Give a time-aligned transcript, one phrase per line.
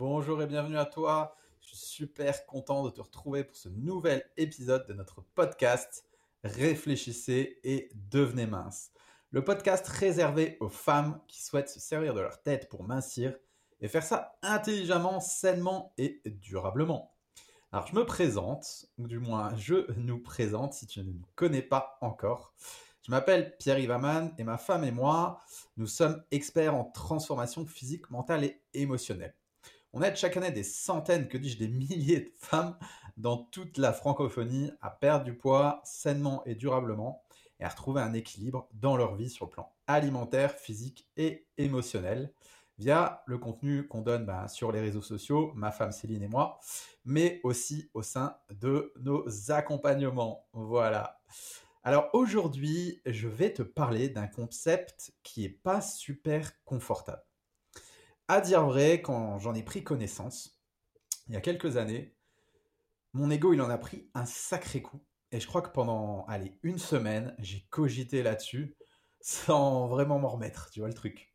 [0.00, 1.36] Bonjour et bienvenue à toi.
[1.60, 6.06] Je suis super content de te retrouver pour ce nouvel épisode de notre podcast
[6.42, 8.92] Réfléchissez et devenez mince.
[9.30, 13.36] Le podcast réservé aux femmes qui souhaitent se servir de leur tête pour mincir
[13.82, 17.12] et faire ça intelligemment, sainement et durablement.
[17.70, 21.60] Alors je me présente, ou du moins je nous présente si tu ne nous connais
[21.60, 22.54] pas encore.
[23.02, 25.42] Je m'appelle Pierre Ivaman et ma femme et moi,
[25.76, 29.34] nous sommes experts en transformation physique, mentale et émotionnelle.
[29.92, 32.76] On aide chaque année des centaines, que dis-je, des milliers de femmes
[33.16, 37.24] dans toute la francophonie à perdre du poids sainement et durablement
[37.58, 42.32] et à retrouver un équilibre dans leur vie sur le plan alimentaire, physique et émotionnel
[42.78, 46.60] via le contenu qu'on donne ben, sur les réseaux sociaux, ma femme Céline et moi,
[47.04, 50.46] mais aussi au sein de nos accompagnements.
[50.52, 51.20] Voilà.
[51.82, 57.22] Alors aujourd'hui, je vais te parler d'un concept qui n'est pas super confortable.
[58.32, 60.62] À dire vrai, quand j'en ai pris connaissance,
[61.26, 62.14] il y a quelques années,
[63.12, 65.00] mon ego, il en a pris un sacré coup.
[65.32, 68.76] Et je crois que pendant, allez, une semaine, j'ai cogité là-dessus
[69.20, 71.34] sans vraiment m'en remettre, tu vois le truc.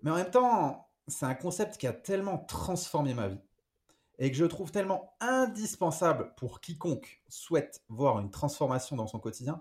[0.00, 3.42] Mais en même temps, c'est un concept qui a tellement transformé ma vie
[4.18, 9.60] et que je trouve tellement indispensable pour quiconque souhaite voir une transformation dans son quotidien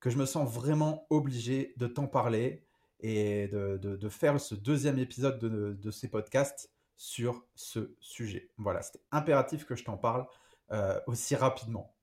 [0.00, 2.65] que je me sens vraiment obligé de t'en parler
[3.00, 8.50] et de, faire ce deuxième épisode de, ces podcasts sur ce sujet.
[8.56, 10.26] Voilà, c'est impératif que je t'en parle
[10.72, 11.94] euh, aussi rapidement.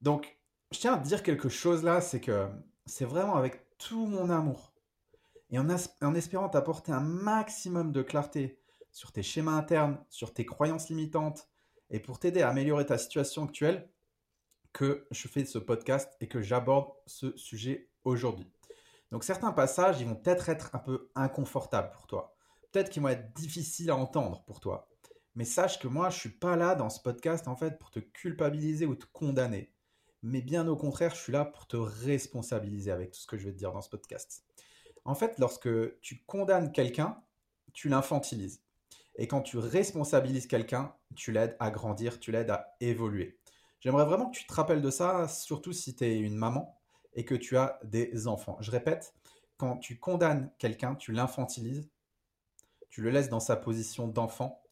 [0.00, 0.38] Donc,
[0.70, 2.48] je tiens à te dire quelque chose là, c'est que
[2.86, 4.72] c'est vraiment avec tout mon amour
[5.50, 8.60] et en, en espérant t'apporter un maximum de clarté
[8.90, 11.48] sur tes schémas internes, sur tes croyances limitantes
[11.90, 13.88] et pour t'aider à améliorer ta situation actuelle
[14.72, 18.50] que je fais ce podcast et que j'aborde ce sujet aujourd'hui.
[19.10, 22.36] Donc certains passages, ils vont peut-être être un peu inconfortables pour toi.
[22.72, 24.88] Peut-être qu'ils vont être difficiles à entendre pour toi.
[25.34, 28.00] Mais sache que moi, je suis pas là dans ce podcast en fait pour te
[28.00, 29.72] culpabiliser ou te condamner.
[30.22, 33.46] Mais bien au contraire, je suis là pour te responsabiliser avec tout ce que je
[33.46, 34.44] vais te dire dans ce podcast.
[35.04, 35.68] En fait, lorsque
[36.00, 37.22] tu condamnes quelqu'un,
[37.72, 38.62] tu l'infantilises.
[39.14, 43.38] Et quand tu responsabilises quelqu'un, tu l'aides à grandir, tu l'aides à évoluer.
[43.80, 46.77] J'aimerais vraiment que tu te rappelles de ça, surtout si tu es une maman
[47.18, 48.56] et que tu as des enfants.
[48.60, 49.12] Je répète,
[49.56, 51.90] quand tu condamnes quelqu'un, tu l'infantilises,
[52.90, 54.62] tu le laisses dans sa position d'enfant,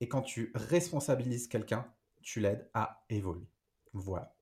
[0.00, 3.48] et quand tu responsabilises quelqu'un, tu l'aides à évoluer.
[3.94, 4.36] Voilà.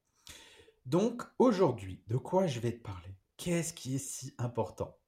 [0.87, 3.15] Donc aujourd'hui, de quoi je vais te parler?
[3.37, 4.99] Qu'est-ce qui est si important?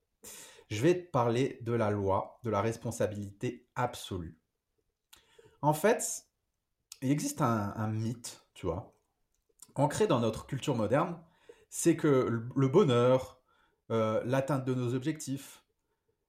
[0.71, 4.39] Je vais te parler de la loi de la responsabilité absolue.
[5.61, 6.29] En fait,
[7.03, 8.95] il existe un, mythe, tu vois,
[9.75, 11.19] ancré dans notre culture moderne,
[11.77, 13.43] c'est que le bonheur,
[13.91, 15.65] euh, l'atteinte de nos objectifs,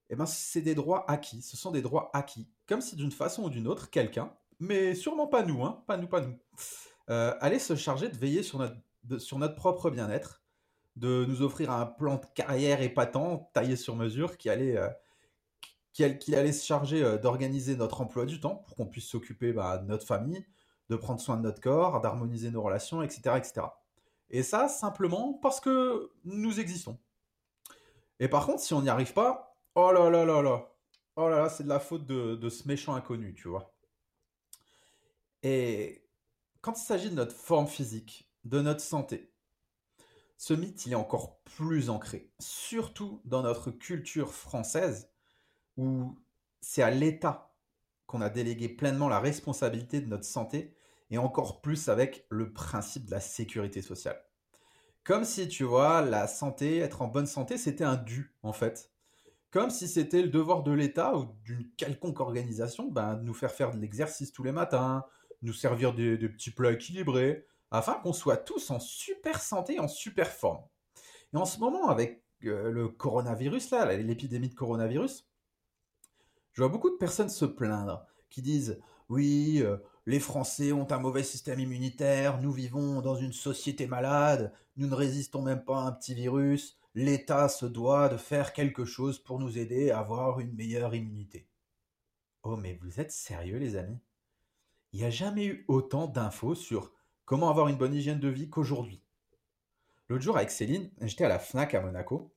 [0.09, 1.44] eh ben, c'est des droits acquis.
[1.44, 2.50] Ce sont des droits acquis.
[2.67, 6.07] Comme si d'une façon ou d'une autre, quelqu'un, mais sûrement pas nous, hein, pas nous,
[6.07, 6.35] pas nous,
[7.11, 10.41] euh, allait se charger de veiller sur notre, sur notre propre bien-être,
[10.95, 14.89] de nous offrir un plan de carrière épatant, taillé sur mesure, qui allait, euh,
[15.94, 19.85] qui, allait se charger d'organiser notre emploi du temps pour qu'on puisse s'occuper bah, de
[19.85, 20.44] notre famille,
[20.89, 23.67] de prendre soin de notre corps, d'harmoniser nos relations, etc., etc.
[24.30, 26.97] Et ça, simplement parce que nous existons.
[28.19, 30.72] Et par contre, si on n'y arrive pas, oh là là là là,
[31.16, 33.74] oh là là, c'est de la faute de, ce méchant inconnu, tu vois.
[35.44, 36.08] Et
[36.62, 39.31] quand il s'agit de notre forme physique, de notre santé,
[40.38, 45.09] ce mythe, il est encore plus ancré, surtout dans notre culture française,
[45.78, 46.18] où
[46.62, 47.53] c'est à l'État
[48.07, 50.75] qu'on a délégué pleinement la responsabilité de notre santé
[51.09, 54.21] et encore plus avec le principe de la sécurité sociale.
[55.03, 58.91] Comme si, tu vois, la santé, être en bonne santé, c'était un dû, en fait.
[59.51, 63.51] Comme si c'était le devoir de l'État ou d'une quelconque organisation ben, de nous faire
[63.51, 65.05] faire de l'exercice tous les matins,
[65.44, 70.27] nous servir des, petits plats équilibrés, afin qu'on soit tous en super santé, en super
[70.27, 70.63] forme.
[71.33, 75.29] Et en ce moment, avec euh, le coronavirus, là, l'épidémie de coronavirus,
[76.53, 81.00] je vois beaucoup de personnes se plaindre, qui disent, oui, euh, les Français ont un
[81.00, 85.88] mauvais système immunitaire, nous vivons dans une société malade, nous ne résistons même pas à
[85.88, 90.40] un petit virus, l'État se doit de faire quelque chose pour nous aider à avoir
[90.40, 91.48] une meilleure immunité.
[92.44, 94.00] Oh mais vous êtes sérieux les amis?
[94.94, 96.94] Il n'y a jamais eu autant d'infos sur
[97.25, 99.02] comment avoir une bonne hygiène de vie qu'aujourd'hui.
[100.07, 102.31] L'autre jour avec Céline, j'étais à la FNAC à Monaco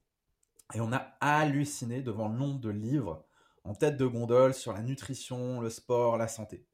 [0.74, 3.26] et on a halluciné devant le nombre de livres
[3.64, 6.64] en tête de gondole sur la nutrition, le sport, la santé.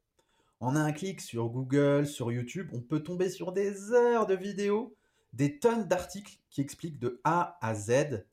[0.65, 4.97] En un clic sur Google, sur YouTube, on peut tomber sur des heures de vidéos,
[5.31, 8.25] des tonnes d'articles qui expliquent de A à Z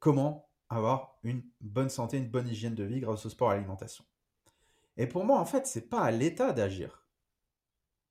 [0.00, 3.54] comment avoir une bonne santé, une bonne hygiène de vie grâce au sport et à
[3.54, 4.04] l'alimentation.
[4.96, 7.06] Et pour moi, en fait, c'est pas à l'État d'agir.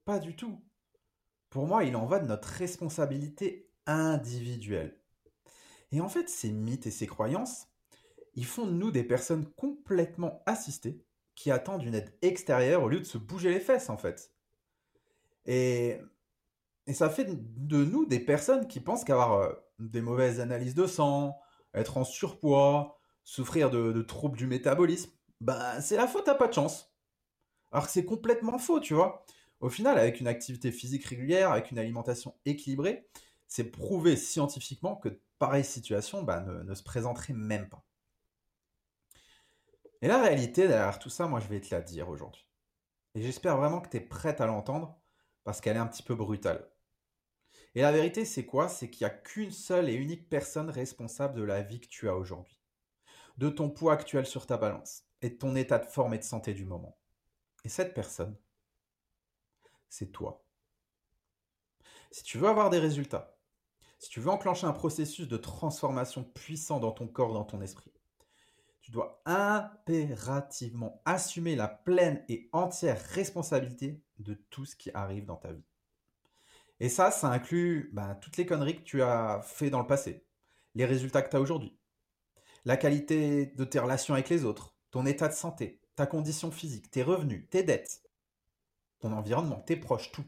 [0.05, 0.63] Pas du tout.
[1.49, 5.01] Pour moi, il en va de notre responsabilité individuelle.
[5.91, 7.67] Et en fait, ces mythes et ces croyances,
[8.35, 11.04] ils font de nous des personnes complètement assistées
[11.35, 14.31] qui attendent une aide extérieure au lieu de se bouger les fesses, en fait.
[15.45, 15.99] Et,
[16.87, 20.87] et ça fait de nous des personnes qui pensent qu'avoir euh, des mauvaises analyses de
[20.87, 21.39] sang,
[21.73, 25.11] être en surpoids, souffrir de, troubles du métabolisme,
[25.41, 26.93] bah, c'est la faute à pas de chance.
[27.71, 29.25] Alors que c'est complètement faux, tu vois.
[29.59, 33.07] Au final, avec une activité physique régulière, avec une alimentation équilibrée,
[33.47, 37.83] c'est prouvé scientifiquement que pareille situation bah, ne, ne, se présenterait même pas.
[40.01, 42.45] Et la réalité derrière tout ça, moi je vais te la dire aujourd'hui.
[43.15, 44.99] Et j'espère vraiment que tu es prête à l'entendre
[45.43, 46.69] parce qu'elle est un petit peu brutale.
[47.75, 48.69] Et la vérité, c'est quoi?
[48.69, 52.09] C'est qu'il n'y a qu'une seule et unique personne responsable de la vie que tu
[52.09, 52.57] as aujourd'hui,
[53.37, 56.23] de ton poids actuel sur ta balance et de ton état de forme et de
[56.23, 56.97] santé du moment.
[57.63, 58.37] Et cette personne,
[59.89, 60.45] c'est toi.
[62.11, 63.37] Si tu veux avoir des résultats,
[63.99, 67.91] si tu veux enclencher un processus de transformation puissant dans ton corps, dans ton esprit,
[68.85, 75.37] tu dois impérativement assumer la pleine et entière responsabilité de tout ce qui arrive dans
[75.37, 75.65] ta vie.
[76.79, 80.27] Et ça, ça inclut bah, toutes les conneries que tu as fait dans le passé,
[80.75, 81.75] les résultats que tu as aujourd'hui,
[82.63, 86.91] la qualité de tes relations avec les autres, ton état de santé, ta condition physique,
[86.91, 88.03] tes revenus, tes dettes,
[88.99, 90.25] ton environnement, tes proches, tout.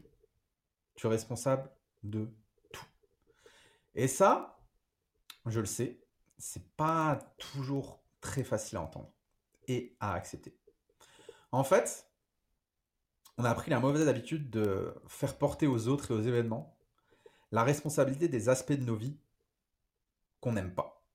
[0.96, 1.70] Tu es responsable
[2.02, 2.28] de
[2.72, 2.86] tout.
[3.94, 4.58] Et ça,
[5.46, 6.00] je le sais,
[6.38, 9.12] c'est pas toujours très facile à entendre
[9.66, 10.56] et à accepter.
[11.52, 12.10] En fait,
[13.36, 16.76] on a pris la mauvaise habitude de faire porter aux autres et aux événements
[17.52, 19.18] la responsabilité des aspects de nos vies
[20.40, 21.06] qu'on n'aime pas.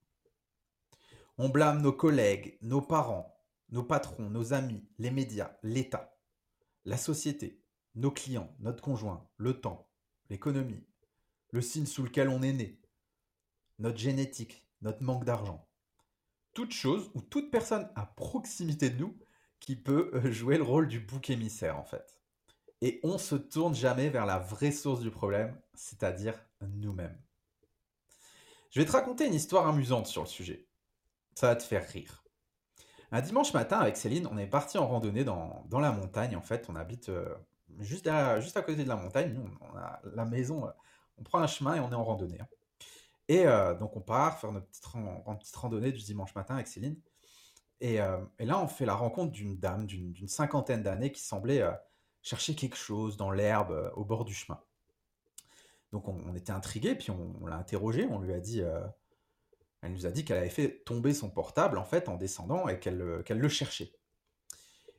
[1.37, 3.35] On blâme nos collègues, nos parents,
[3.69, 6.17] nos patrons, nos amis, les médias, l'État,
[6.85, 7.61] la société,
[7.95, 9.89] nos clients, notre conjoint, le temps,
[10.29, 10.85] l'économie,
[11.51, 12.81] le signe sous lequel on est né,
[13.79, 15.67] notre génétique, notre manque d'argent.
[16.53, 19.17] Toute chose ou toute personne à proximité de nous
[19.59, 22.19] qui peut euh, jouer le rôle du bouc émissaire en fait.
[22.81, 27.17] Et on se tourne jamais vers la vraie source du problème, c'est-à-dire nous-mêmes.
[28.71, 30.67] Je vais te raconter une histoire amusante sur le sujet.
[31.35, 32.23] Ça va te faire rire.
[33.11, 36.35] Un dimanche matin, avec Céline, on est parti en randonnée dans, la montagne.
[36.35, 37.33] En fait, on habite euh,
[37.79, 39.33] juste, à côté de la montagne.
[39.33, 40.71] Nous, on a la maison, euh,
[41.19, 42.39] on prend un chemin et on est en randonnée.
[42.41, 42.47] Hein.
[43.29, 43.45] Et
[43.79, 46.97] donc, on part faire notre petite, randonnée du dimanche matin avec Céline.
[47.83, 51.71] Euh, et, là, on fait la rencontre d'une dame d'une cinquantaine d'années qui semblait euh,
[52.21, 54.59] chercher quelque chose dans l'herbe euh, au bord du chemin.
[55.91, 58.63] Donc on, était intrigués, puis on, l'a interrogée, on lui a dit,
[59.83, 62.79] elle nous a dit qu'elle avait fait tomber son portable en fait en descendant et
[62.79, 63.93] qu'elle le cherchait.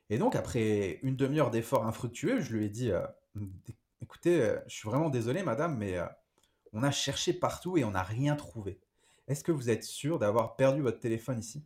[0.09, 2.91] Et donc après une demi-heure d'efforts infructueux, je lui ai dit,
[4.01, 5.99] écoutez, je suis vraiment désolé madame, mais
[6.75, 8.79] on a cherché partout et on n'a rien trouvé.
[9.27, 11.65] Est-ce que vous êtes sûr d'avoir perdu votre téléphone ici?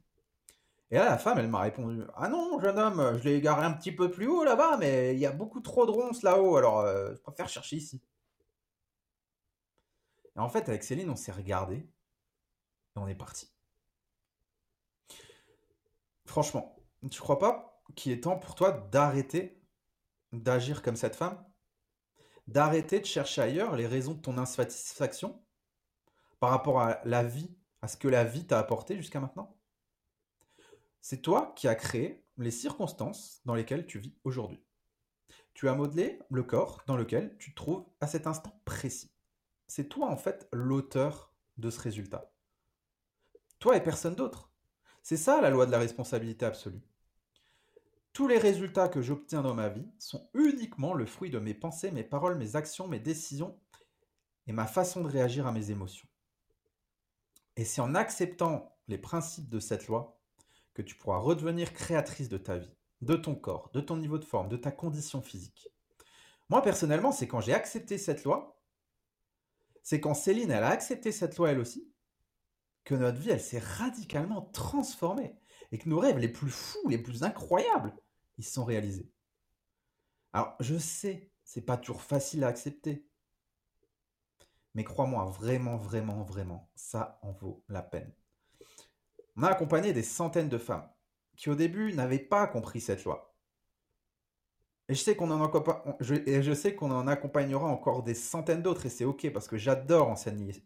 [0.91, 3.73] Et là, la femme, elle m'a répondu Ah non, jeune homme, je l'ai égaré un
[3.73, 6.79] petit peu plus haut là-bas, mais il y a beaucoup trop de ronces là-haut, alors
[6.81, 8.01] euh, je préfère chercher ici.
[10.35, 11.89] Et en fait, avec Céline, on s'est regardé et
[12.95, 13.51] on est parti.
[16.25, 16.75] Franchement,
[17.09, 19.61] tu crois pas qu'il est temps pour toi d'arrêter
[20.31, 21.43] d'agir comme cette femme?
[22.49, 25.39] D'arrêter de chercher ailleurs les raisons de ton insatisfaction
[26.39, 29.55] par rapport à la vie, à ce que la vie t'a apporté jusqu'à maintenant?
[30.99, 34.63] C'est toi qui as créé les circonstances dans lesquelles tu vis aujourd'hui.
[35.53, 39.11] Tu as modelé le corps dans lequel tu te trouves à cet instant précis.
[39.67, 42.33] C'est toi en fait l'auteur de ce résultat.
[43.59, 44.51] Toi et personne d'autre.
[45.03, 46.81] C'est ça la loi de la responsabilité absolue.
[48.13, 51.91] Tous les résultats que j'obtiens dans ma vie sont uniquement le fruit de mes pensées,
[51.91, 53.57] mes paroles, mes actions, mes décisions
[54.47, 56.07] et ma façon de réagir à mes émotions.
[57.55, 60.19] Et c'est en acceptant les principes de cette loi
[60.73, 64.25] que tu pourras redevenir créatrice de ta vie, de ton corps, de ton niveau de
[64.25, 65.69] forme, de ta condition physique.
[66.49, 68.59] Moi, personnellement, c'est quand j'ai accepté cette loi,
[69.83, 71.91] c'est quand Céline, elle a accepté cette loi elle aussi,
[72.85, 75.35] que notre vie, elle s'est radicalement transformée
[75.71, 77.93] et que nos rêves les plus fous, les plus incroyables,
[78.37, 79.11] ils sont réalisés.
[80.33, 83.05] Alors, je sais, c'est pas toujours facile à accepter.
[84.75, 88.11] Mais crois-moi, vraiment, vraiment, vraiment, ça en vaut la peine.
[89.35, 90.89] On a accompagné des centaines de femmes
[91.35, 93.33] qui au début n'avaient pas compris cette loi.
[94.89, 95.31] Et je sais qu'on
[96.91, 100.09] en, accompagnera encore des centaines d'autres et c'est ok parce que j'adore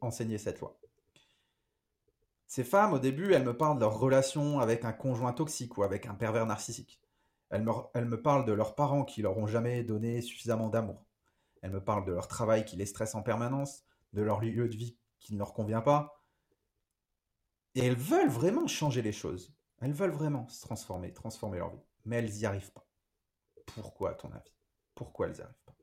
[0.01, 0.79] enseigner cette loi.
[2.53, 5.81] Ces femmes, au début, elles me parlent de leur relation avec un conjoint toxique ou
[5.81, 7.01] avec un pervers narcissique.
[7.49, 11.03] Elle me, elle me parle de leurs parents qui leur ont jamais donné suffisamment d'amour.
[11.63, 14.75] Elle me parle de leur travail qui les stresse en permanence, de leur lieu de
[14.75, 16.23] vie qui ne leur convient pas.
[17.73, 19.51] Et elles veulent vraiment changer les choses.
[19.81, 21.83] Elles veulent vraiment se transformer, transformer leur vie.
[22.05, 22.85] Mais elles n'y arrivent pas.
[23.65, 24.53] Pourquoi, à ton avis?
[24.93, 25.75] Pourquoi elles n'y arrivent pas?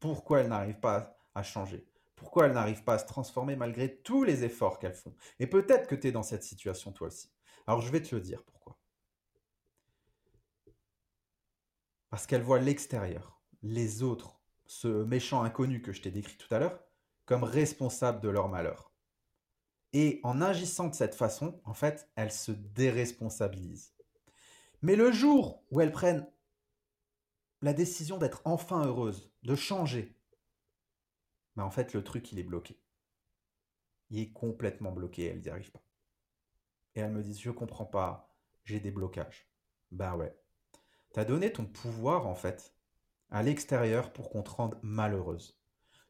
[0.00, 1.86] Pourquoi elles n'arrivent pas à changer?
[2.20, 5.88] Pourquoi elles n'arrivent pas à se transformer malgré tous les efforts qu'elles font Et peut-être
[5.88, 7.32] que tu es dans cette situation toi aussi.
[7.66, 8.78] Alors je vais te le dire pourquoi.
[12.10, 16.58] Parce qu'elles voient l'extérieur, les autres, ce méchant inconnu que je t'ai décrit tout à
[16.58, 16.78] l'heure,
[17.24, 18.92] comme responsable de leur malheur.
[19.94, 23.94] Et en agissant de cette façon, en fait, elles se déresponsabilisent.
[24.82, 26.30] Mais le jour où elles prennent
[27.62, 30.19] la décision d'être enfin heureuses, de changer,
[31.62, 32.80] en fait, le truc, il est bloqué.
[34.10, 35.84] Il est complètement bloqué, elles n'y arrivent pas.
[36.94, 39.48] Et elles me disent, je comprends pas, j'ai des blocages.
[39.90, 40.36] Ben ouais.
[41.12, 42.74] Tu as donné ton pouvoir, en fait,
[43.30, 45.58] à l'extérieur pour qu'on te rende malheureuse.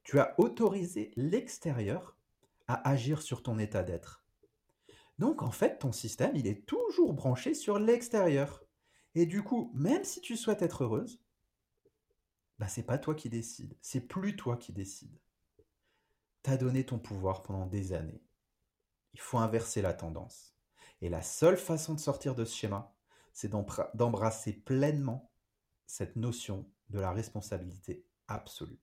[0.02, 2.16] Tu as autorisé l'extérieur
[2.66, 4.24] à agir sur ton état d'être.
[5.18, 8.64] Donc en fait, ton système, il est toujours branché sur l'extérieur.
[9.14, 11.22] Et du coup, même si tu souhaites être heureuse,
[12.58, 15.18] bah c'est pas toi qui décide, c'est plus toi qui décide.
[16.42, 18.22] T'as donné ton pouvoir pendant des années.
[19.12, 20.54] Il faut inverser la tendance.
[21.02, 22.94] Et la seule façon de sortir de ce schéma,
[23.32, 23.50] c'est
[23.94, 25.30] d'embrasser pleinement
[25.86, 28.80] cette notion de la responsabilité absolue.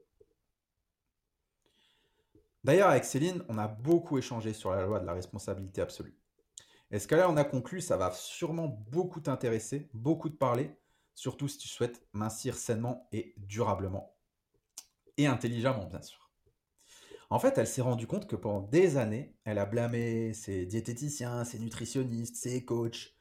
[2.64, 6.18] D'ailleurs, avec Céline, on a beaucoup échangé sur la loi de la responsabilité absolue.
[6.92, 10.76] Et ce que là, on a conclu, ça va sûrement beaucoup t'intéresser, beaucoup te parler,
[11.14, 14.16] surtout si tu souhaites mincir sainement et durablement.
[15.18, 16.27] Et intelligemment, bien sûr.
[17.30, 21.44] En fait, elle s'est rendue compte que pendant des années, elle a blâmé ses diététiciens,
[21.44, 23.14] ses nutritionnistes, ses coachs,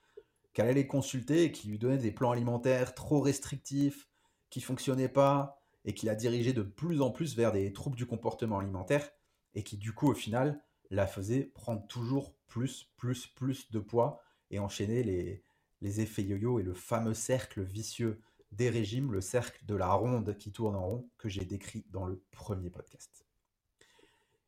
[0.52, 4.08] qu'elle allait consulter et qui lui donnaient des plans alimentaires trop restrictifs,
[4.48, 8.06] qui fonctionnaient pas, et qui la dirigeait de plus en plus vers des troubles du
[8.06, 9.10] comportement alimentaire,
[9.54, 14.20] et qui du coup, au final, la faisait prendre toujours plus, plus, plus de poids
[14.50, 15.42] et enchaîner les,
[15.80, 18.20] les effets yo-yo et le fameux cercle vicieux
[18.52, 22.06] des régimes, le cercle de la ronde qui tourne en rond que j'ai décrit dans
[22.06, 23.25] le premier podcast.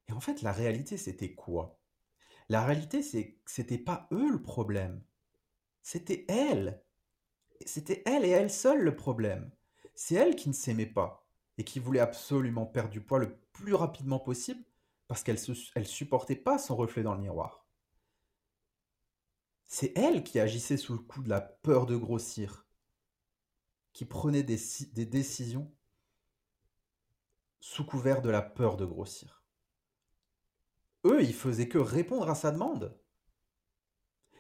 [0.09, 1.79] Et en fait, la réalité, c'était quoi?
[2.49, 5.03] La réalité, c'est que c'était pas eux le problème.
[5.83, 6.83] C'était elle.
[7.65, 9.51] C'était elle et elle seule le problème.
[9.95, 11.27] C'est elle qui ne s'aimait pas
[11.59, 14.65] et qui voulait absolument perdre du poids le plus rapidement possible
[15.09, 15.39] parce qu'elle
[15.77, 17.67] ne supportait pas son reflet dans le miroir.
[19.67, 22.67] C'est elle qui agissait sous le coup de la peur de grossir,
[23.93, 24.59] qui prenait des,
[24.93, 25.71] des décisions
[27.61, 29.38] sous couvert de la peur de grossir.
[31.05, 32.99] Eux, ils faisaient que répondre à sa demande.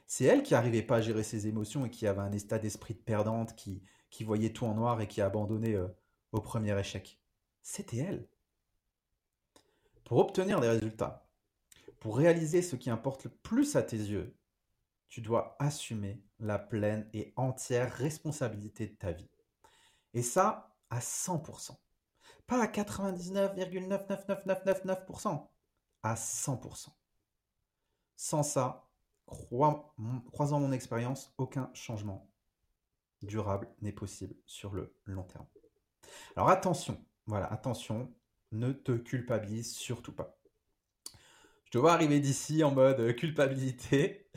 [0.06, 2.94] C'est elle qui n'arrivait pas à gérer ses émotions et qui avait un état d'esprit
[2.94, 3.82] de perdante, qui,
[4.22, 5.88] voyait tout en noir et qui abandonnait euh,
[6.32, 7.20] au premier échec.
[7.62, 8.28] C'était elle.
[10.04, 11.28] Pour obtenir des résultats,
[12.00, 14.34] pour réaliser ce qui importe le plus à tes yeux,
[15.08, 19.28] tu dois assumer la pleine et entière responsabilité de ta vie.
[20.14, 21.76] Et ça, à 100%.
[22.46, 25.46] Pas à 99,99999%,
[26.02, 26.88] à 100%.
[28.17, 28.88] Sans ça,
[29.26, 32.28] croisant mon expérience, aucun changement
[33.23, 35.47] durable n'est possible sur le long terme.
[36.37, 38.12] Alors attention, voilà, attention,
[38.52, 40.38] ne te culpabilise surtout pas.
[41.64, 44.31] Je te vois arriver d'ici en mode euh, culpabilité.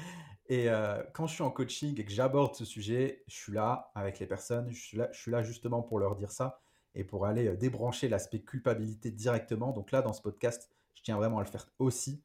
[0.48, 3.89] Et euh, quand je suis en coaching et que j'aborde ce sujet, je suis là
[3.96, 4.77] avec les personnes, je
[5.13, 6.62] suis là, justement pour leur dire ça
[6.94, 9.72] et pour aller euh, débrancher l'aspect culpabilité directement.
[9.72, 12.24] Donc là, dans ce podcast, je tiens vraiment à le faire aussi.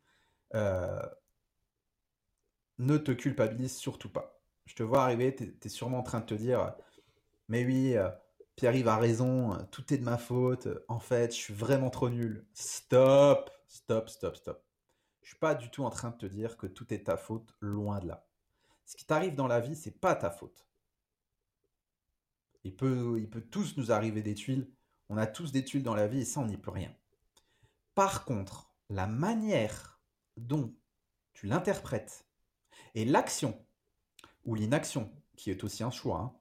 [2.78, 4.40] ne te culpabilise surtout pas.
[4.66, 6.74] Je te vois arriver, tu es, sûrement en train de te dire,
[7.48, 7.94] mais oui,
[8.56, 12.46] Pierre-Yves a raison, tout est de ma faute, en fait, je suis vraiment trop nul.
[12.54, 14.64] Stop, stop, stop, stop.
[15.22, 17.54] Je suis pas du tout en train de te dire que tout est ta faute,
[17.60, 18.26] loin de là.
[18.84, 20.66] Ce qui t'arrive dans la vie, c'est pas ta faute.
[22.64, 24.70] Il peut, il peut tous nous arriver des tuiles.
[25.08, 26.94] On a tous des tuiles dans la vie et ça, on n'y peut rien.
[27.96, 30.02] Par contre, la manière
[30.36, 30.76] dont
[31.32, 32.26] tu l'interprètes
[32.94, 33.58] et l'action
[34.44, 36.36] ou l'inaction, qui est aussi un choix, hein,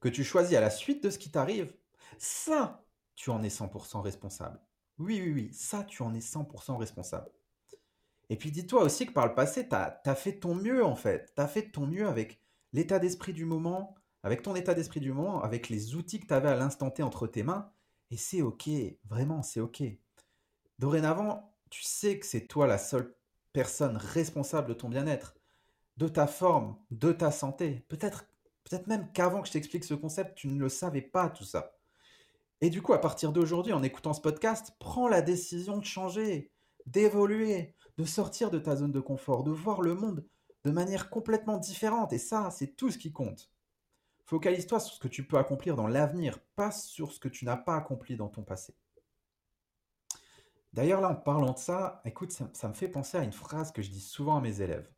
[0.00, 1.76] que tu choisis à la suite de ce qui t'arrive,
[2.16, 2.82] ça,
[3.14, 4.58] tu en es 100% responsable.
[4.98, 7.30] Oui, oui, oui, ça, tu en es 100% responsable.
[8.30, 11.30] Et puis dis-toi aussi que par le passé, tu as, fait ton mieux en fait.
[11.36, 12.40] Tu as fait ton mieux avec
[12.72, 16.32] l'état d'esprit du moment, avec ton état d'esprit du moment, avec les outils que tu
[16.32, 17.70] avais à l'instant T entre tes mains.
[18.10, 18.70] Et c'est OK,
[19.04, 19.82] vraiment, c'est OK.
[20.80, 23.14] Dorénavant, tu sais que c'est toi la seule
[23.52, 25.36] personne responsable de ton bien-être,
[25.98, 27.84] de ta forme, de ta santé.
[27.88, 28.24] Peut-être
[28.64, 31.76] Peut-être même qu'avant que je t'explique ce concept, tu ne le savais pas tout ça.
[32.60, 36.52] Et du coup, à partir d'aujourd'hui, en écoutant ce podcast, prends la décision de changer,
[36.86, 40.24] d'évoluer, de sortir de ta zone de confort, de voir le monde
[40.64, 42.12] de manière complètement différente.
[42.12, 43.50] Et ça, c'est tout ce qui compte.
[44.26, 47.56] Focalise-toi sur ce que tu peux accomplir dans l'avenir, pas sur ce que tu n'as
[47.56, 48.74] pas accompli dans ton passé.
[50.72, 53.82] D'ailleurs, là, en parlant de ça, écoute, ça, me fait penser à une phrase que
[53.82, 54.88] je dis souvent à mes élèves.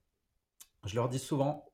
[0.85, 1.73] Je leur dis souvent,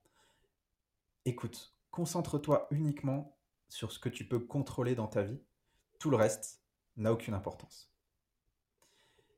[1.25, 3.37] écoute, concentre-toi uniquement
[3.69, 5.43] sur ce que tu peux contrôler dans ta vie.
[5.99, 6.63] Tout le reste
[6.97, 7.93] n'a aucune importance.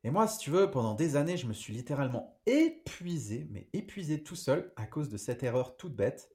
[0.04, 4.22] Et moi, si tu veux, pendant des années, je me suis littéralement épuisé, mais épuisé
[4.22, 6.30] tout seul à cause de cette erreur toute bête.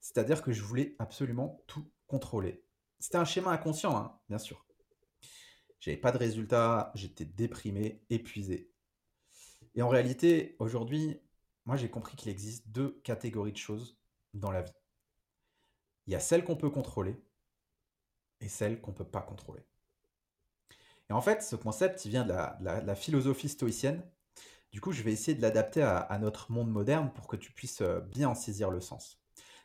[0.00, 2.64] C'est-à-dire que je voulais absolument tout contrôler.
[3.00, 4.67] C'était un schéma inconscient, hein, bien sûr.
[5.80, 8.72] J'avais pas de résultats, j'étais déprimé, épuisé.
[9.74, 11.20] Et en réalité, aujourd'hui,
[11.64, 13.96] moi j'ai compris qu'il existe deux catégories de choses
[14.34, 14.72] dans la vie.
[16.06, 17.16] Il y a celles qu'on peut contrôler
[18.40, 19.62] et celles qu'on ne peut pas contrôler.
[21.10, 24.02] Et en fait, ce concept, il vient de la, philosophie stoïcienne.
[24.72, 27.80] Du coup, je vais essayer de l'adapter à, notre monde moderne pour que tu puisses
[27.80, 29.18] euh, bien en saisir le sens.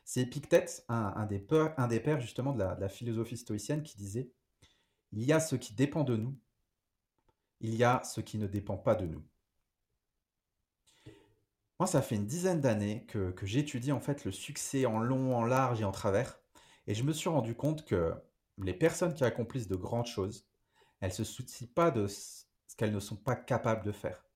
[0.04, 4.30] C'est Épictète, un, des un, des pères justement de la, philosophie stoïcienne, qui disait
[5.16, 6.36] Il y a ce qui dépend de nous,
[7.60, 9.22] il y a ce qui ne dépend pas de nous.
[11.78, 15.44] Moi, ça fait une dizaine d'années que, j'étudie en fait le succès en long, en
[15.44, 16.40] large et en travers,
[16.88, 18.12] et je me suis rendu compte que
[18.58, 20.48] les personnes qui accomplissent de grandes choses,
[21.00, 22.44] elles ne se soucient pas de ce
[22.76, 24.26] qu'elles ne sont pas capables de faire.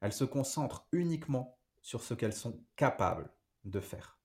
[0.00, 3.30] Elles se concentrent uniquement sur ce qu'elles sont capables
[3.64, 4.18] de faire.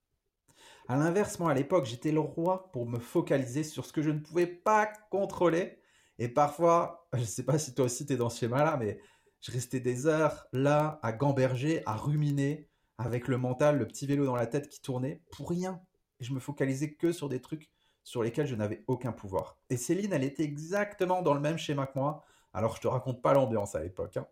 [0.88, 4.10] À l'inverse, moi à l'époque, j'étais le roi pour me focaliser sur ce que je
[4.10, 5.83] ne pouvais pas contrôler.
[6.20, 9.00] Et parfois, je ne sais pas si toi aussi tu es dans ce schéma-là, mais
[9.42, 14.26] je restais des heures là à gamberger, à ruminer, avec le mental, le petit vélo
[14.26, 15.82] dans la tête qui tournait, pour rien.
[16.20, 17.70] Et je me focalisais que sur des trucs
[18.04, 19.58] sur lesquels je n'avais aucun pouvoir.
[19.70, 22.24] Et Céline, elle était exactement dans le même schéma que moi.
[22.54, 24.18] Alors je te raconte pas l'ambiance à l'époque.
[24.18, 24.28] Hein.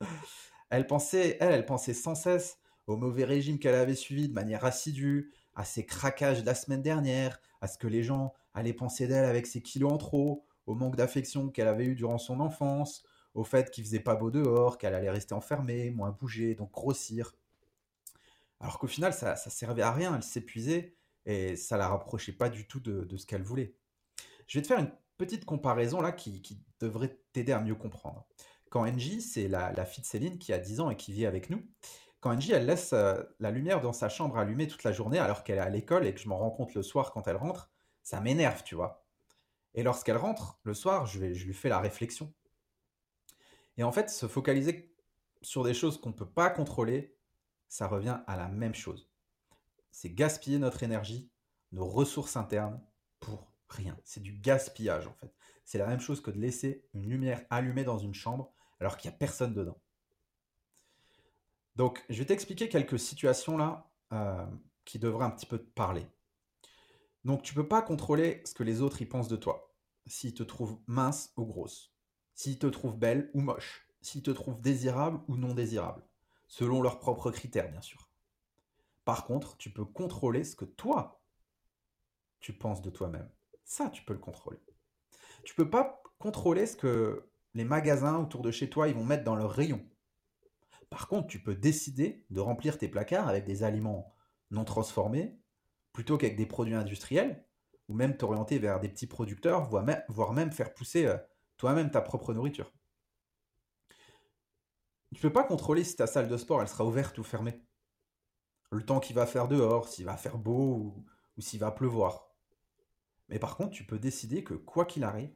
[0.70, 4.64] elle pensait, elle, elle pensait sans cesse au mauvais régime qu'elle avait suivi de manière
[4.64, 9.06] assidue, à ses craquages de la semaine dernière, à ce que les gens allaient penser
[9.06, 13.04] d'elle avec ses kilos en trop, au manque d'affection qu'elle avait eu durant son enfance,
[13.34, 17.34] au fait qu'il faisait pas beau dehors, qu'elle allait rester enfermée, moins bouger, donc grossir.
[18.60, 20.94] Alors qu'au final, ça, servait à rien, elle s'épuisait,
[21.26, 23.74] et ça la rapprochait pas du tout de, ce qu'elle voulait.
[24.46, 26.42] Je vais te faire une petite comparaison là qui,
[26.80, 28.26] devrait t'aider à mieux comprendre.
[28.70, 31.50] Quand Angie, c'est la, fille de Céline qui a 10 ans et qui vit avec
[31.50, 31.62] nous,
[32.20, 35.42] quand Angie, elle laisse euh, la lumière dans sa chambre allumée toute la journée alors
[35.42, 37.70] qu'elle est à l'école et que je m'en rends compte le soir quand elle rentre,
[38.02, 39.06] ça m'énerve, tu vois.
[39.74, 42.32] Et lorsqu'elle rentre, le soir, je, lui fais la réflexion.
[43.76, 44.94] Et en fait, se focaliser
[45.42, 47.16] sur des choses qu'on ne peut pas contrôler,
[47.68, 49.10] ça revient à la même chose
[49.90, 51.30] c'est gaspiller notre énergie,
[51.72, 52.80] nos ressources internes
[53.18, 53.98] pour rien.
[54.04, 55.34] C'est du gaspillage en fait.
[55.64, 59.10] C'est la même chose que de laisser une lumière allumée dans une chambre alors qu'il
[59.10, 59.80] n'y a personne dedans.
[61.76, 64.46] Donc, je vais t'expliquer quelques situations là euh,
[64.84, 66.06] qui devraient un petit peu te parler.
[67.24, 69.74] Donc, tu ne peux pas contrôler ce que les autres y pensent de toi.
[70.06, 71.94] S'ils te trouvent mince ou grosse,
[72.34, 76.02] s'ils te trouvent belle ou moche, s'ils te trouvent désirable ou non désirable,
[76.48, 78.08] selon leurs propres critères, bien sûr.
[79.04, 81.22] Par contre, tu peux contrôler ce que toi,
[82.40, 83.30] tu penses de toi-même.
[83.64, 84.58] Ça, tu peux le contrôler.
[85.44, 89.24] Tu peux pas contrôler ce que les magasins autour de chez toi ils vont mettre
[89.24, 89.84] dans leur rayon.
[90.90, 94.14] Par contre, tu peux décider de remplir tes placards avec des aliments
[94.50, 95.39] non transformés
[95.92, 97.44] plutôt qu'avec des produits industriels,
[97.88, 101.16] ou même t'orienter vers des petits producteurs, voire même faire pousser euh,
[101.56, 102.72] toi-même ta propre nourriture.
[105.12, 107.60] Tu ne peux pas contrôler si ta salle de sport elle sera ouverte ou fermée
[108.70, 110.94] le temps qu'il va faire dehors, s'il va faire beau
[111.36, 112.30] ou, s'il va pleuvoir.
[113.28, 115.34] Mais par contre, tu peux décider que quoi qu'il arrive,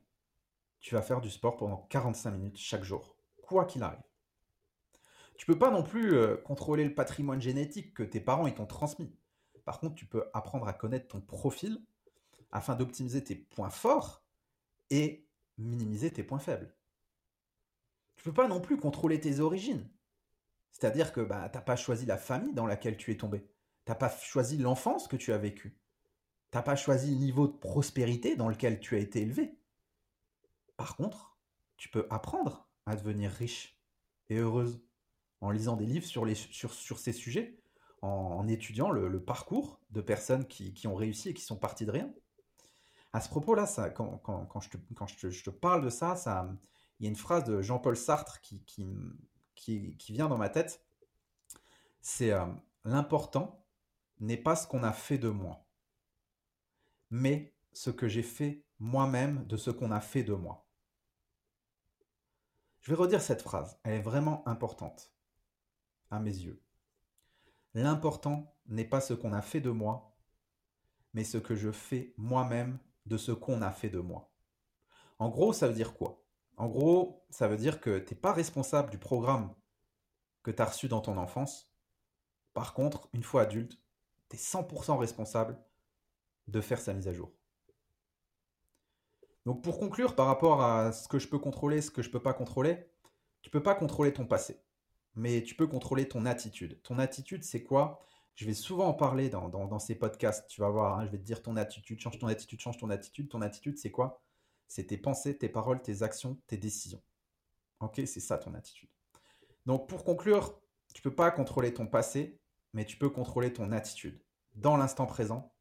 [0.80, 4.02] tu vas faire du sport pendant 45 minutes chaque jour, quoi qu'il arrive.
[5.36, 9.16] Tu peux pas non plus euh, contrôler le patrimoine génétique que tes parents t'ont transmis.
[9.64, 11.83] Par contre, tu peux apprendre à connaître ton profil
[12.53, 14.24] afin d'optimiser tes points forts
[14.90, 15.27] et
[15.59, 16.74] minimiser tes points faibles.
[18.16, 19.88] Tu peux pas non plus contrôler tes origines.
[20.70, 23.40] C'est-à-dire que bah, tu n'as pas choisi la famille dans laquelle tu es tombé.
[23.85, 25.79] Tu n'as pas choisi l'enfance que tu as vécue.
[26.50, 29.59] Tu n'as pas choisi le niveau de prospérité dans lequel tu as été élevé.
[30.77, 31.38] Par contre,
[31.77, 33.81] tu peux apprendre à devenir riche
[34.29, 34.83] et heureuse
[35.40, 37.61] en lisant des livres sur ces sujets,
[38.04, 42.12] en, étudiant le, parcours de personnes qui, ont réussi et qui sont parties de rien.
[43.12, 44.68] À ce propos-là, quand, quand, je,
[45.42, 46.48] te, parle de ça, ça,
[46.98, 50.84] il y a une phrase de Jean-Paul Sartre qui, vient dans ma tête,
[52.02, 52.44] c'est euh,
[52.84, 53.64] l'important
[54.20, 55.66] n'est pas ce qu'on a fait de moi,
[57.10, 60.66] mais ce que j'ai fait moi-même de ce qu'on a fait de moi.
[62.80, 65.14] Je vais redire cette phrase, elle est vraiment importante
[66.10, 66.63] à mes yeux.
[67.74, 70.16] L'important n'est pas ce qu'on a fait de moi,
[71.12, 74.30] mais ce que je fais moi-même de ce qu'on a fait de moi.
[75.18, 76.22] En gros, ça veut dire quoi?
[76.56, 79.54] En gros, ça veut dire que tu n'es pas responsable du programme
[80.42, 81.72] que tu as reçu dans ton enfance.
[82.52, 83.78] Par contre, une fois adulte,
[84.28, 85.58] tu es 100% responsable
[86.46, 87.32] de faire sa mise à jour.
[89.46, 92.12] Donc pour conclure par rapport à ce que je peux contrôler, ce que je ne
[92.12, 92.88] peux pas contrôler,
[93.42, 94.63] tu ne peux pas contrôler ton passé,
[95.14, 96.81] mais tu peux contrôler ton attitude.
[96.83, 98.00] Ton attitude, c'est quoi?
[98.35, 101.22] Je vais souvent en parler dans, ces podcasts, tu vas voir, hein, je vais te
[101.22, 103.29] dire ton attitude, change ton attitude, change ton attitude.
[103.29, 104.22] Ton attitude, c'est quoi?
[104.66, 107.03] C'est tes pensées, tes paroles, tes actions, tes décisions.
[107.81, 108.88] Ok, c'est ça ton attitude.
[109.66, 110.61] Donc pour conclure,
[110.92, 112.40] tu ne peux pas contrôler ton passé,
[112.72, 114.20] mais tu peux contrôler ton attitude
[114.55, 115.55] dans l'instant présent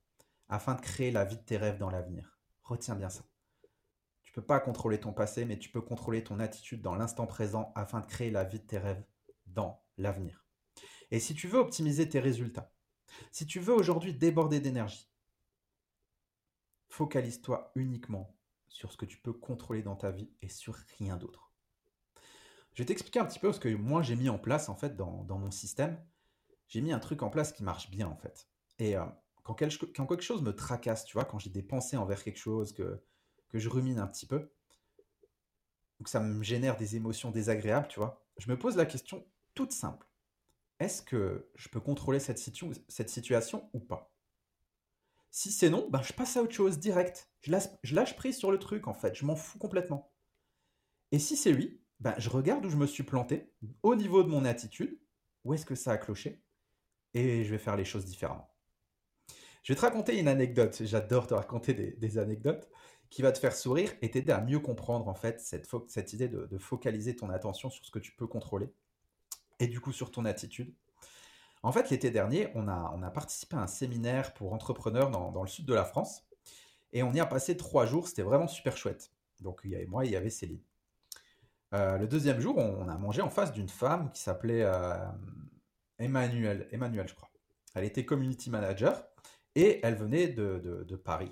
[0.50, 2.40] afin de créer la vie de tes rêves dans l'avenir.
[2.64, 3.24] Retiens bien ça.
[4.24, 7.28] Tu ne peux pas contrôler ton passé, mais tu peux contrôler ton attitude dans l'instant
[7.28, 9.04] présent afin de créer la vie de tes rêves
[9.54, 10.46] dans l'avenir.
[11.12, 12.74] Et si tu veux optimiser tes résultats,
[13.32, 15.10] si tu veux aujourd'hui déborder d'énergie,
[16.90, 18.36] focalise-toi uniquement
[18.68, 21.52] sur ce que tu peux contrôler dans ta vie et sur rien d'autre.
[22.74, 24.96] Je vais t'expliquer un petit peu ce que moi j'ai mis en place en fait
[24.96, 26.04] dans, mon système.
[26.68, 28.48] J'ai mis un truc en place qui marche bien en fait.
[28.80, 29.06] Et euh,
[29.44, 33.04] quand, quelque, chose me tracasse, tu vois, quand j'ai des pensées envers quelque chose, que,
[33.50, 34.52] que je rumine un petit peu,
[36.00, 39.24] ou que ça me génère des émotions désagréables, tu vois, je me pose la question
[39.54, 40.08] toute simple.
[40.80, 44.14] Est-ce que je peux contrôler cette, situation ou pas?
[45.32, 47.32] Si c'est non, ben je passe à autre chose direct.
[47.42, 50.14] Je lâche, prise sur le truc en fait, je m'en fous complètement.
[51.12, 54.30] Et si c'est oui, ben je regarde où je me suis planté, au niveau de
[54.30, 55.00] mon attitude,
[55.44, 56.44] où est-ce que ça a cloché,
[57.14, 58.54] et je vais faire les choses différemment.
[59.64, 62.70] Je vais te raconter une anecdote, j'adore te raconter des, anecdotes,
[63.10, 66.58] qui va te faire sourire et t'aider à mieux comprendre en fait cette idée de,
[66.58, 68.74] focaliser ton attention sur ce que tu peux contrôler
[69.60, 70.74] et du coup sur ton attitude.
[71.64, 75.66] En fait, l'été dernier, on a, participé à un séminaire pour entrepreneurs dans, le sud
[75.66, 76.24] de la France
[76.92, 79.12] et on y a passé trois jours, c'était vraiment super chouette.
[79.40, 80.62] Donc il y avait moi, il y avait Céline.
[81.74, 84.98] Euh, le deuxième jour, on, a mangé en face d'une femme qui s'appelait euh,
[85.98, 87.30] Emmanuel, Emmanuel, je crois.
[87.74, 89.04] Elle était community manager
[89.56, 91.32] et elle venait de, Paris.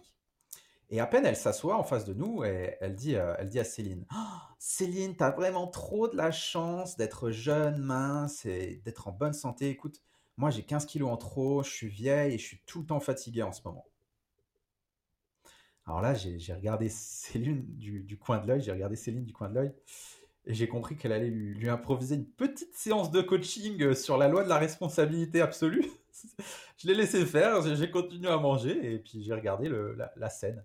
[0.91, 3.59] Et à peine elle s'assoit en face de nous, et elle dit, euh, elle dit
[3.59, 9.07] à Céline oh, Céline, t'as vraiment trop de la chance d'être jeune, mince et d'être
[9.07, 9.69] en bonne santé.
[9.69, 10.01] Écoute,
[10.37, 12.99] moi j'ai 15 kilos en trop, je suis vieille et je suis tout le temps
[12.99, 13.85] fatiguée en ce moment.
[15.85, 19.55] Alors là, j'ai regardé Céline du, coin de l'œil, j'ai regardé Céline du coin de
[19.55, 19.73] l'œil,
[20.45, 24.27] et j'ai compris qu'elle allait lui, improviser une petite séance de coaching euh, sur la
[24.27, 25.85] loi de la responsabilité absolue.
[26.77, 29.71] je l'ai laissé faire, j'ai continué à manger et puis j'ai regardé
[30.15, 30.63] la, scène.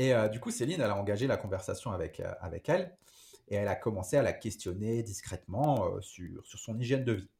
[0.00, 2.96] Et euh, du coup, Céline, elle a engagé la conversation avec, euh, avec elle
[3.48, 7.30] et elle a commencé à la questionner discrètement euh, sur, sur son hygiène de vie.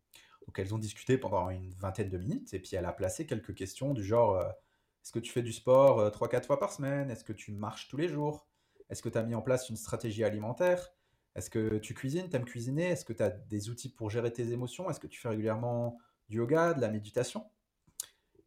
[0.46, 3.54] Donc elles ont discuté pendant une vingtaine de minutes et puis elle a placé quelques
[3.54, 7.10] questions du genre est-ce que tu fais du sport 3-4 fois par semaine?
[7.10, 8.46] Est-ce que tu marches tous les jours?
[8.90, 10.92] Est-ce que tu as mis en place une stratégie alimentaire?
[11.36, 12.28] Est-ce que tu cuisines?
[12.28, 12.88] T'aimes cuisiner?
[12.88, 14.90] Est-ce que tu as des outils pour gérer tes émotions?
[14.90, 15.96] Est-ce que tu fais régulièrement
[16.28, 17.48] du yoga, de la méditation?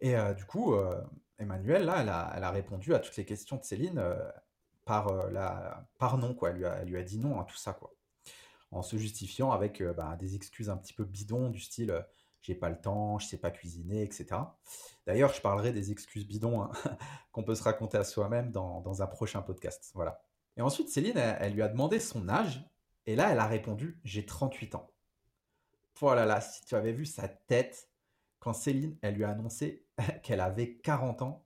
[0.01, 0.75] Et du coup,
[1.43, 4.15] Emmanuel, là, elle a, répondu à toutes les questions de Céline euh,
[4.85, 6.49] par, la, par non, quoi.
[6.49, 7.93] Elle lui, a, elle dit non à tout ça, quoi.
[8.71, 12.03] En se justifiant avec bah, des excuses un petit peu bidons du style
[12.43, 14.41] j'ai pas le temps, je sais pas cuisiner, etc.
[15.07, 16.71] D'ailleurs, je parlerai des excuses bidons hein,
[17.31, 19.91] qu'on peut se raconter à soi-même dans, un prochain podcast.
[19.95, 20.21] Voilà.
[20.57, 22.69] Et ensuite, Céline, elle, lui a demandé son âge,
[23.05, 24.91] et là, elle a répondu j'ai 38 ans.
[25.99, 27.89] Voilà, là, si tu avais vu sa tête
[28.43, 29.85] quand Céline, elle lui a annoncé
[30.21, 31.45] qu'elle avait 40 ans,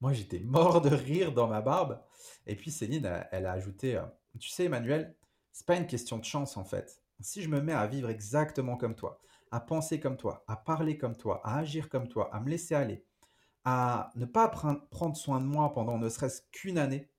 [0.00, 2.00] moi j'étais mort de rire dans ma barbe.
[2.46, 4.04] Et puis Céline, elle a ajouté, euh,
[4.38, 5.16] tu sais Emmanuel,
[5.50, 7.02] c'est pas une question de chance en fait.
[7.18, 10.96] Si je me mets à vivre exactement comme toi, à penser comme toi, à parler
[10.96, 13.04] comme toi, à agir comme toi, à me laisser aller,
[13.64, 17.10] à ne pas prendre soin de moi pendant ne serait-ce qu'une année,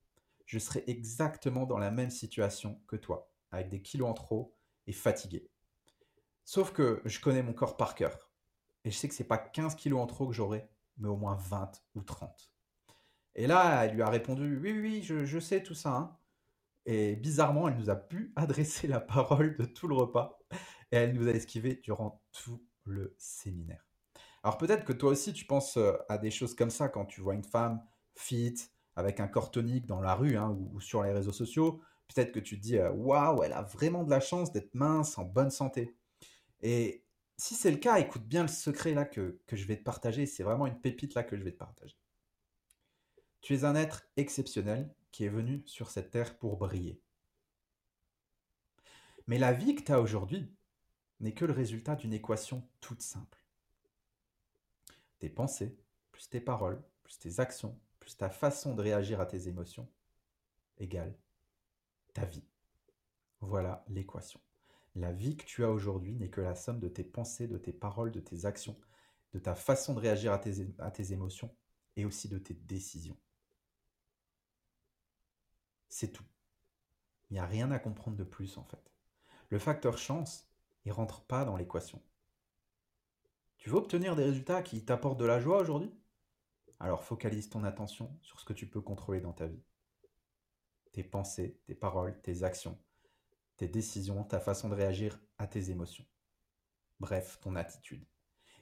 [0.45, 4.93] je serai exactement dans la même situation que toi, avec des kilos en trop et
[4.93, 5.49] fatigué.
[6.45, 8.26] Sauf que je connais mon corps par cœur.
[8.87, 11.35] Et je sais que c'est pas 15 kilos en trop que j'aurai, mais au moins
[11.35, 12.53] 20 ou 30.
[13.35, 15.93] Et là, elle lui a répondu Oui, oui, je, sais tout ça.
[15.93, 16.17] Hein.
[16.85, 20.39] Et bizarrement, elle nous a pu adresser la parole de tout le repas.
[20.93, 23.85] Et elle nous a esquivé durant tout le séminaire.
[24.41, 27.19] Alors peut-être que toi aussi, tu penses euh, à des choses comme ça quand tu
[27.19, 27.83] vois une femme
[28.15, 28.55] fit,
[28.95, 31.81] avec un corps tonique dans la rue hein, ou, sur les réseaux sociaux.
[32.07, 35.17] Peut-être que tu te dis euh, Waouh, elle a vraiment de la chance d'être mince,
[35.17, 35.97] en bonne santé.
[36.61, 37.03] Et
[37.37, 40.25] si c'est le cas, écoute bien le secret là que, je vais te partager.
[40.25, 41.97] C'est vraiment une pépite là que je vais te partager.
[43.41, 46.99] Tu es un être exceptionnel qui est venu sur cette terre pour briller.
[49.27, 50.51] Mais la vie que tu as aujourd'hui
[51.19, 53.43] n'est que le résultat d'une équation toute simple.
[55.19, 55.77] Tes pensées,
[56.11, 59.87] plus tes paroles, plus tes actions, plus ta façon de réagir à tes émotions,
[60.77, 61.15] égale
[62.13, 62.45] ta vie.
[63.41, 64.39] Voilà l'équation.
[64.97, 67.71] La vie que tu as aujourd'hui n'est que la somme de tes pensées, de tes
[67.71, 68.75] paroles, de tes actions,
[69.33, 71.55] de ta façon de réagir à tes, émotions
[71.95, 73.17] et aussi de tes décisions.
[75.87, 76.25] C'est tout.
[77.29, 78.91] Il n'y a rien à comprendre de plus en fait.
[79.49, 80.49] Le facteur chance,
[80.83, 82.01] il rentre pas dans l'équation.
[83.59, 85.93] Tu veux obtenir des résultats qui t'apportent de la joie aujourd'hui?
[86.79, 89.61] Alors focalise ton attention sur ce que tu peux contrôler dans ta vie.
[90.91, 92.79] Tes pensées, tes paroles, tes actions,
[93.57, 96.05] tes décisions, ta façon de réagir à tes émotions.
[96.99, 98.05] Bref, ton attitude.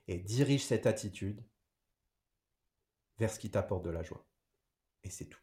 [0.08, 1.44] Et dirige cette attitude
[3.18, 4.26] vers ce qui t'apporte de la joie.
[5.04, 5.40] Et c'est tout.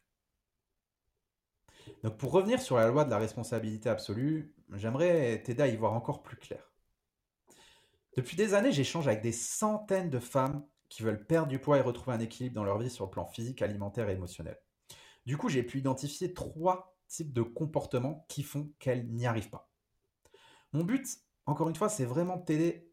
[2.03, 5.93] Donc pour revenir sur la loi de la responsabilité absolue, j'aimerais t'aider à y voir
[5.93, 6.71] encore plus clair.
[8.15, 11.81] Depuis des années, j'échange avec des centaines de femmes qui veulent perdre du poids et
[11.81, 14.59] retrouver un équilibre dans leur vie sur le plan physique, alimentaire et émotionnel.
[15.25, 19.69] Du coup, j'ai pu identifier trois de comportement qui font qu'elle n'y arrive pas.
[20.71, 21.07] Mon but,
[21.45, 22.91] encore une fois, c'est vraiment de t'aider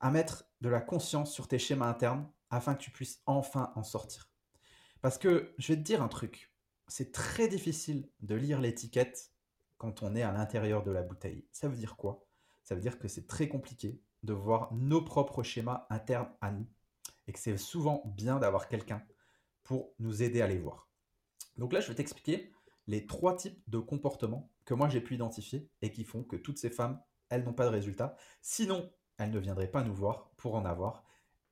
[0.00, 3.82] à mettre de la conscience sur tes schémas internes afin que tu puisses enfin en
[3.82, 4.30] sortir.
[5.02, 6.52] Parce que je vais te dire un truc,
[6.86, 9.32] c'est très difficile de lire l'étiquette
[9.76, 11.46] quand on est à l'intérieur de la bouteille.
[11.52, 12.26] Ça veut dire quoi?
[12.64, 16.66] Ça veut dire que c'est très compliqué de voir nos propres schémas internes à nous
[17.26, 19.02] et que c'est souvent bien d'avoir quelqu'un
[19.62, 20.88] pour nous aider à les voir.
[21.56, 22.52] Donc là, je vais t'expliquer
[22.88, 26.58] les trois types de comportements que moi j'ai pu identifier et qui font que toutes
[26.58, 28.16] ces femmes, elles n'ont pas de résultat.
[28.40, 31.04] Sinon, elles ne viendraient pas nous voir pour en avoir.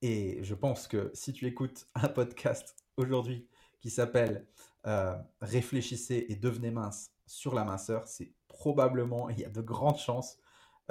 [0.02, 3.48] Et je pense que si tu écoutes un podcast aujourd'hui
[3.80, 4.48] qui s'appelle
[4.86, 9.98] euh, Réfléchissez et devenez mince sur la minceur, c'est probablement, il y a de grandes
[9.98, 10.38] chances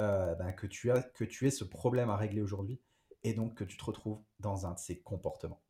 [0.00, 2.80] euh, ben, que, tu que tu aies ce problème à régler aujourd'hui
[3.24, 5.60] et donc que tu te retrouves dans un de ces comportements.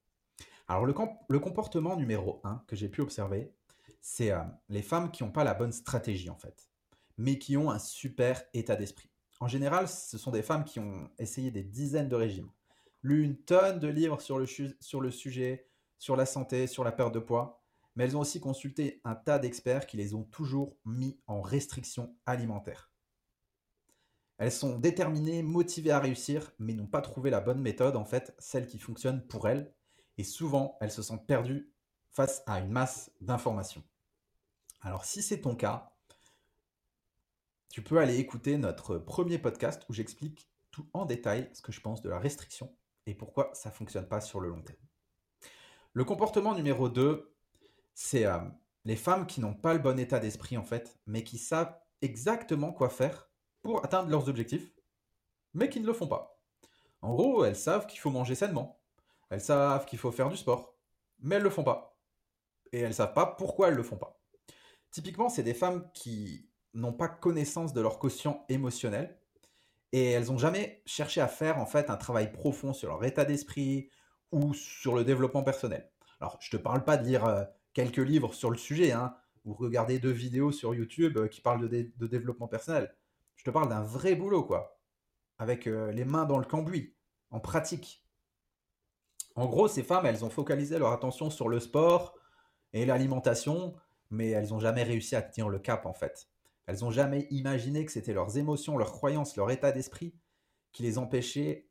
[0.69, 0.95] Alors le,
[1.29, 3.55] le comportement numéro 1 que j'ai pu observer,
[4.09, 4.39] c'est euh,
[4.69, 6.69] les femmes qui n'ont pas la bonne stratégie en fait,
[7.19, 9.11] mais qui ont un super état d'esprit.
[9.41, 12.49] En général, ce sont des femmes qui ont essayé des dizaines de régimes,
[13.03, 15.67] lu une tonne de livres sur le, sur le sujet,
[15.99, 17.61] sur la santé, sur la perte de poids,
[17.97, 22.15] mais elles ont aussi consulté un tas d'experts qui les ont toujours mis en restriction
[22.27, 22.93] alimentaire.
[24.39, 28.37] Elles sont déterminées, motivées à réussir, mais n'ont pas trouvé la bonne méthode, en fait,
[28.39, 29.75] celle qui fonctionne pour elles,
[30.17, 31.73] et souvent elles se sentent perdues
[32.13, 33.83] face à une masse d'informations.
[34.81, 35.93] Alors si c'est ton cas,
[37.71, 41.81] tu peux aller écouter notre premier podcast où j'explique tout en détail ce que je
[41.81, 42.75] pense de la restriction
[43.07, 44.79] et pourquoi ça ne fonctionne pas sur le long terme.
[45.93, 47.35] Le comportement numéro 2,
[47.95, 48.39] c'est euh,
[48.85, 52.73] les femmes qui n'ont pas le bon état d'esprit en fait, mais qui savent exactement
[52.73, 53.31] quoi faire
[53.63, 54.73] pour atteindre leurs objectifs,
[55.55, 56.41] mais qui ne le font pas.
[57.03, 58.81] En gros, elles savent qu'il faut manger sainement,
[59.31, 60.77] elles savent qu'il faut faire du sport,
[61.21, 61.99] mais elles ne le font pas.
[62.73, 64.16] Et elles ne savent pas pourquoi elles ne le font pas.
[64.97, 69.21] Typiquement, c'est des femmes qui n'ont pas connaissance de leur quotient émotionnel
[69.93, 73.27] et elles n'ont jamais cherché à faire en fait un travail profond sur leur état
[73.27, 73.91] d'esprit
[74.33, 75.91] ou sur le développement personnel.
[76.19, 79.53] Alors, je te parle pas de lire euh, quelques livres sur le sujet, hein, ou
[79.53, 82.97] regarder deux vidéos sur YouTube euh, qui parlent de, développement personnel.
[83.35, 84.81] Je te parle d'un vrai boulot, quoi,
[85.37, 86.97] avec euh, les mains dans le cambouis,
[87.29, 88.03] en pratique.
[89.35, 92.15] En gros, ces femmes, elles ont focalisé leur attention sur le sport
[92.73, 93.75] et l'alimentation,
[94.11, 96.29] mais elles n'ont jamais réussi à tenir le cap en fait.
[96.67, 100.15] Elles n'ont jamais imaginé que c'était leurs émotions, leurs croyances, leur état d'esprit
[100.73, 101.69] qui les empêchaient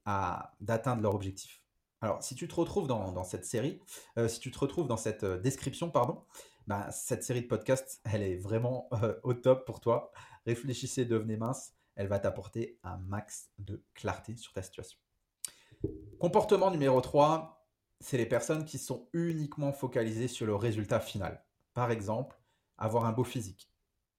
[0.61, 1.61] d'atteindre leur objectif.
[2.01, 3.81] Alors, si tu te retrouves dans, cette série,
[4.17, 6.23] euh, si tu te retrouves dans cette euh, description, pardon,
[6.67, 10.11] bah, cette série de podcasts, elle est vraiment euh, au top pour toi.
[10.45, 11.73] Réfléchissez, devenez mince.
[11.95, 14.99] Elle va t'apporter un max de clarté sur ta situation.
[16.19, 17.65] Comportement numéro 3,
[17.99, 21.44] c'est les personnes qui sont uniquement focalisées sur le résultat final.
[21.75, 22.39] Par exemple,
[22.77, 23.69] avoir un beau physique,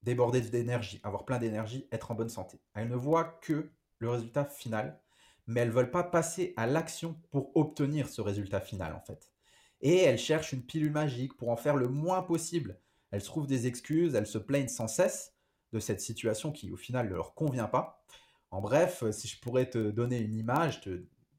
[0.03, 2.61] déborder d'énergie, avoir plein d'énergie, être en bonne santé.
[2.75, 5.01] Elles ne voient que le résultat final,
[5.47, 9.33] mais elles ne veulent pas passer à l'action pour obtenir ce résultat final en fait.
[9.81, 12.79] Et elles cherchent une pilule magique pour en faire le moins possible.
[13.09, 15.33] Elles trouvent des excuses, elles se plaignent sans cesse
[15.73, 18.03] de cette situation qui au final ne leur convient pas.
[18.51, 20.81] En bref, si je pourrais te donner une image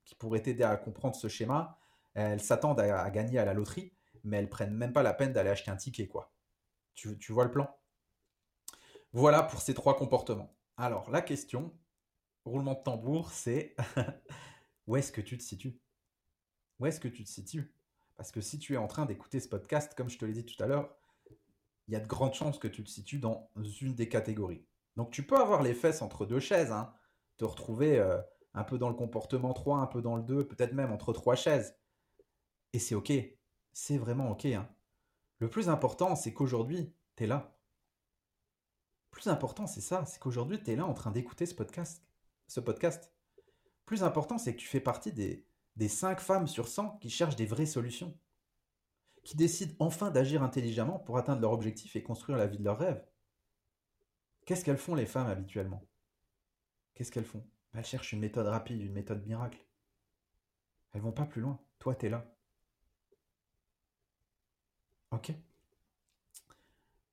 [0.04, 1.78] qui pourrait t'aider à comprendre ce schéma,
[2.14, 3.92] elles s'attendent à gagner à la loterie,
[4.24, 6.32] mais elles prennent même pas la peine d'aller acheter un ticket, quoi.
[6.94, 7.68] Tu, vois le plan?
[9.12, 10.56] Voilà pour ces trois comportements.
[10.76, 11.72] Alors, la question,
[12.44, 13.76] roulement de tambour, c'est
[14.86, 15.80] où est-ce que tu te situes?
[16.80, 17.72] Où est-ce que tu te situes?
[18.16, 20.44] Parce que si tu es en train d'écouter ce podcast, comme je te l'ai dit
[20.44, 20.92] tout à l'heure,
[21.86, 23.48] il y a de grandes chances que tu te situes dans
[23.80, 24.66] une des catégories.
[24.96, 26.92] Donc tu peux avoir les fesses entre deux chaises, hein,
[27.36, 28.20] te retrouver euh,
[28.54, 31.36] un peu dans le comportement 3, un peu dans le 2, peut-être même entre trois
[31.36, 31.76] chaises.
[32.72, 33.12] Et c'est ok,
[33.78, 34.46] c'est vraiment ok.
[34.46, 34.68] Hein.
[35.38, 37.56] Le plus important, c'est qu'aujourd'hui, tu es là.
[39.12, 42.02] Plus important, c'est ça, c'est qu'aujourd'hui, tu es là en train d'écouter ce podcast.
[42.48, 43.12] Ce podcast.
[43.86, 47.36] Plus important, c'est que tu fais partie des, des 5 femmes sur 100 qui cherchent
[47.36, 48.18] des vraies solutions
[49.22, 52.78] qui décident enfin d'agir intelligemment pour atteindre leur objectif et construire la vie de leurs
[52.78, 53.06] rêves.
[54.44, 55.86] Qu'est-ce qu'elles font les femmes habituellement?
[56.94, 57.46] Qu'est-ce qu'elles font?
[57.74, 59.64] Elles cherchent une méthode rapide, une méthode miracle.
[60.92, 61.60] Elles vont pas plus loin.
[61.78, 62.37] Toi, tu es là.
[65.10, 65.32] Ok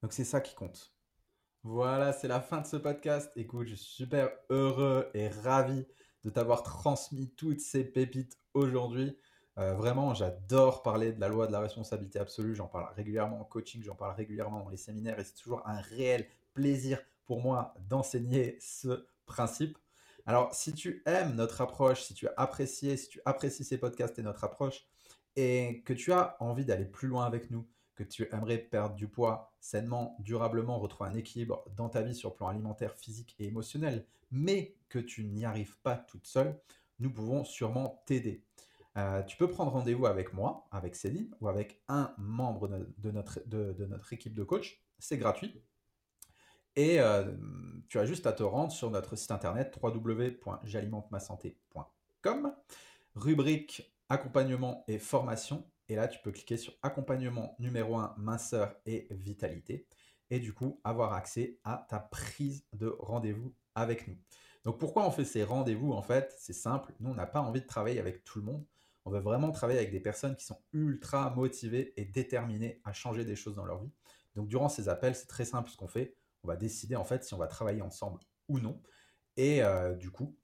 [0.01, 0.93] Donc c'est ça qui compte.
[1.63, 3.31] Voilà, c'est la fin de ce podcast.
[3.36, 5.86] Écoute, je suis super heureux et ravi
[6.23, 9.17] de t'avoir transmis toutes ces pépites aujourd'hui.
[9.58, 12.53] Euh, vraiment, j'adore parler de la loi de la responsabilité absolue.
[12.53, 15.79] J'en parle régulièrement en coaching, j'en parle régulièrement dans les séminaires et c'est toujours un
[15.79, 19.77] réel plaisir pour moi d'enseigner ce principe.
[20.25, 24.19] Alors, si tu aimes notre approche, si tu as apprécié, si tu apprécies ces podcasts
[24.19, 24.86] et notre approche
[25.36, 29.08] et que tu as envie d'aller plus loin avec nous, que tu aimerais perdre du
[29.08, 33.45] poids sainement, durablement, retrouver un équilibre dans ta vie sur le plan alimentaire, physique et
[33.45, 36.60] émotionnel, mais que tu n'y arrives pas toute seule,
[36.99, 38.43] nous pouvons sûrement t'aider.
[38.97, 44.13] Euh, tu peux prendre rendez-vous avec moi, avec Céline, ou avec un membre de, notre,
[44.13, 44.81] équipe de coach.
[44.99, 45.62] C'est gratuit.
[46.77, 47.34] Et euh,
[47.88, 52.53] tu as juste à te rendre sur notre site internet www.j'alimentemassanté.com,
[53.15, 55.65] rubrique accompagnement et formation.
[55.87, 59.87] Et là, tu peux cliquer sur accompagnement numéro 1, minceur et vitalité.
[60.29, 64.17] Et du coup, avoir accès à ta prise de rendez-vous avec nous.
[64.63, 66.93] Donc pourquoi on fait ces rendez-vous En fait, c'est simple.
[66.99, 68.65] Nous, on n'a pas envie de travailler avec tout le monde.
[69.05, 73.23] On veut vraiment travailler avec des personnes qui sont ultra motivées et déterminées à changer
[73.23, 73.91] des choses dans leur vie.
[74.35, 76.15] Donc durant ces appels, c'est très simple ce qu'on fait.
[76.43, 78.81] On va décider en fait si on va travailler ensemble ou non.
[79.37, 80.35] Et euh, du coup,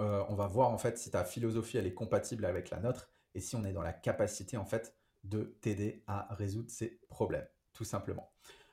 [0.00, 3.11] euh, on va voir en fait si ta philosophie elle est compatible avec la nôtre
[3.34, 7.46] et si on est dans la capacité en fait de t'aider à résoudre ces problèmes,
[7.72, 8.32] tout simplement.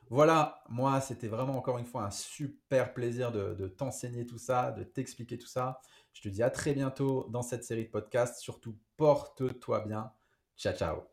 [0.09, 4.83] Voilà, moi c'était vraiment encore une fois un super plaisir de t'enseigner tout ça, de
[4.83, 5.81] t'expliquer tout ça.
[6.13, 8.41] Je te dis à très bientôt dans cette série de podcasts.
[8.41, 10.11] Surtout, porte-toi bien.
[10.57, 11.09] Ciao, ciao.